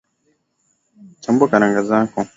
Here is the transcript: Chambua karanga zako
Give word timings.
Chambua 1.21 1.51
karanga 1.51 1.81
zako 1.89 2.19